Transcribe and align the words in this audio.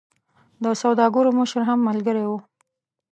د 0.63 0.65
سوداګرو 0.81 1.29
مشر 1.39 1.61
هم 1.69 1.79
ملګری 1.89 2.25
وو. 2.27 2.37